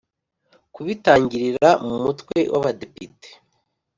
kubitangirira 0.73 1.69
mu 1.87 1.95
Mutwe 2.03 2.37
w 2.51 2.53
Abadepite 2.59 3.29